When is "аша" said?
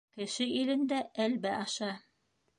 1.61-1.93